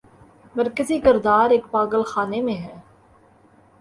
[0.55, 2.75] مرکزی کردار ایک پاگل خانے میں ہے۔